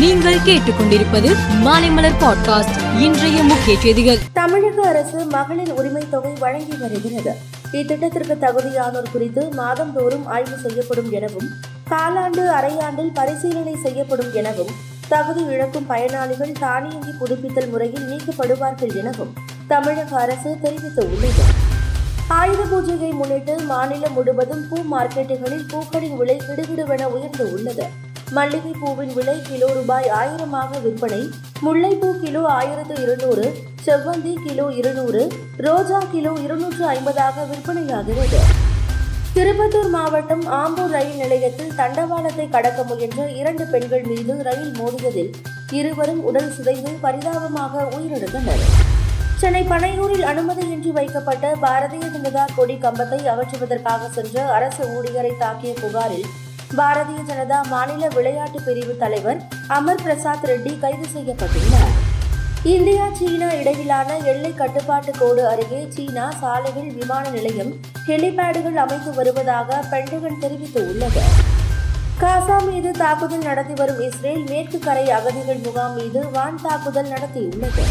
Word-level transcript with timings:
நீங்கள் 0.00 0.36
கேட்டுக்கொண்டிருப்பது 0.36 1.36
மாலைமலர் 1.64 2.16
பாட்காஸ்ட். 2.20 3.00
இன்றைய 3.00 3.42
முக்கிய 3.42 3.78
செய்திகள். 3.80 4.18
தமிழக 4.32 4.88
அரசு 4.88 5.24
மகளிர் 5.24 5.72
உரிமை 5.72 6.02
தொகை 6.10 6.32
வழங்கி 6.38 6.76
வருகிறது. 6.76 7.32
இத்திட்டத்திற்கு 7.72 8.34
தகுதியானோர் 8.44 9.10
குறித்து 9.12 9.48
மாதந்தோறும் 9.52 10.26
ஆய்வு 10.26 10.56
செய்யப்படும் 10.56 11.10
எனவும் 11.10 11.48
காலாண்டு 11.90 12.44
அரையாண்டில் 12.46 13.10
பரிசீலனை 13.14 13.76
செய்யப்படும் 13.82 14.32
எனவும் 14.32 14.72
தகுதி 15.08 15.44
இழக்கும் 15.44 15.86
பயனாளிகள் 15.86 16.52
தானியங்கி 16.60 17.10
புதுப்பித்தல் 17.10 17.70
முறையில் 17.70 18.08
நீக்கப்படுவார்கள் 18.10 18.94
எனவும் 18.94 19.32
தமிழக 19.68 20.16
அரசு 20.16 20.56
தெரிவித்துள்ளது. 20.62 21.42
ஆயுத 22.28 22.62
பூஜையை 22.62 23.12
முன்னிட்டு 23.12 23.58
மாநிலம் 23.58 24.12
முழுவதும் 24.12 24.68
பூ 24.68 24.98
மார்க்கெட்டுகளில் 24.98 25.68
பூக்களின் 25.68 26.16
விலை 26.16 26.40
கிடுகிடுவென 26.48 27.04
உயர்ந்து 27.04 27.52
உள்ளது. 27.52 28.08
மல்லிகை 28.36 28.72
பூவின் 28.80 29.12
விலை 29.14 29.34
கிலோ 29.46 29.68
ரூபாய் 29.76 30.08
ஆயிரமாக 30.18 30.78
விற்பனை. 30.82 31.20
முல்லைப்பூ 31.64 32.08
கிலோ 32.22 32.42
ஆயிரத்து 32.56 32.94
இருநூறு 33.04 33.44
செவ்வந்தி 33.86 34.32
கிலோ 34.44 34.66
இருநூறு 34.80 35.22
ரோஜா 35.66 35.98
கிலோ 36.12 36.32
இருநூற்று 36.44 36.84
ஐம்பதாக 36.96 37.44
விற்பனையாகிறது. 37.50 38.40
திருப்பத்தூர் 39.36 39.90
மாவட்டம் 39.94 40.44
ஆம்பூர் 40.60 40.92
ரயில் 40.96 41.18
நிலையத்தில் 41.22 41.72
தண்டவாளத்தை 41.80 42.46
கடக்க 42.54 42.82
முயன்ற 42.90 43.24
இரண்டு 43.40 43.64
பெண்கள் 43.72 44.04
மீது 44.10 44.36
ரயில் 44.48 44.72
மோதியதில் 44.78 45.32
இருவரும் 45.78 46.22
உடல் 46.28 46.52
சிதைந்து 46.56 46.92
பரிதாபமாக 47.04 47.84
உயிரிழந்தனர். 47.96 48.64
சென்னை 49.42 49.62
பனையூரில் 49.72 50.24
அனுமதியின்றி 50.30 50.90
வைக்கப்பட்ட 50.98 51.52
பாரதிய 51.64 52.06
ஜனதா 52.14 52.44
கொடி 52.56 52.76
கம்பத்தை 52.84 53.20
அகற்றுவதற்காக 53.32 54.08
சென்ற 54.18 54.46
அரசு 54.56 54.82
ஊழியரை 54.96 55.32
தாக்கிய 55.42 55.72
புகாரில் 55.82 56.28
பாரதிய 56.78 57.20
ஜனதா 57.28 57.56
மாநில 57.68 58.08
விளையாட்டு 58.08 58.58
பிரிவு 58.60 58.96
தலைவர் 58.96 59.38
அமர் 59.76 60.02
பிரசாத் 60.02 60.44
ரெட்டி 60.50 60.72
கைது 60.78 61.06
செய்யப்பட்டுள்ளார். 61.14 61.94
இந்தியா 62.62 63.04
சீனா 63.18 63.48
இடையிலான 63.52 64.16
எல்லை 64.32 64.54
கட்டுப்பாட்டு 64.54 65.12
கோடு 65.18 65.42
அருகே 65.48 65.80
சீனா 65.88 66.26
சாலைகள் 66.40 66.90
விமான 66.98 67.24
நிலையம் 67.28 67.72
ஹெலிபேடுகள் 68.06 68.78
அமைத்து 68.84 69.14
வருவதாக 69.14 69.80
பென்டகன் 69.90 70.38
தெரிவித்துள்ளது. 70.42 71.24
காசா 72.22 72.58
மீது 72.68 72.90
தாக்குதல் 72.90 73.46
நடத்தி 73.48 73.74
வரும் 73.74 74.00
இஸ்ரேல் 74.00 74.44
மேற்கு 74.48 74.78
கரை 74.78 75.10
அகதிகள் 75.10 75.60
முகாம் 75.66 75.94
மீது 75.94 76.30
வான் 76.30 76.62
தாக்குதல் 76.62 77.12
நடத்தியுள்ளது. 77.14 77.84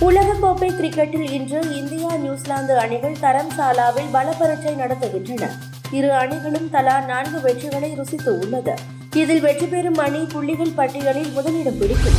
உலகக்கோப்பை 0.00 0.70
கிரிக்கெட்டில் 0.80 1.30
இன்று 1.30 1.60
இந்தியா 1.76 2.16
நியூசிலாந்து 2.16 2.78
அணிகள் 2.78 3.18
தரம்சாலாவில் 3.22 4.12
பலப்பரட்சை 4.12 4.74
நடத்துகின்றன. 4.74 5.46
இரு 5.92 6.12
அணிகளும் 6.12 6.70
தலா 6.70 7.00
நான்கு 7.00 7.38
வெற்றிகளை 7.38 7.94
ருசித்து 7.94 8.38
உள்ளது. 8.38 8.74
இதில் 9.14 9.40
வெற்றி 9.40 9.66
பெறும் 9.66 9.96
அணி 9.96 10.18
புள்ளிகள் 10.18 10.72
பட்டியலில் 10.76 11.30
முதலிடம் 11.30 11.78
பிடிக்கும். 11.78 12.18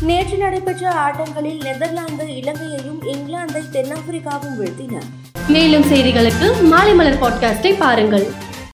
நேற்று 0.00 0.36
நடைபெற்ற 0.36 0.90
ஆட்டங்களில் 0.90 1.62
நெதர்லாந்து 1.62 2.36
இலங்கையையும் 2.36 3.02
இங்கிலாந்தை 3.02 3.62
தென்னாப்பிரிக்காவும் 3.72 4.56
வீழ்த்தின. 4.60 4.98
மேலும் 5.48 5.82
செய்திகளுக்கு 5.82 6.62
மாலை 6.62 6.94
மலர் 6.94 7.22
பாட்காஸ்டை 7.22 7.74
பாருங்கள். 7.78 8.26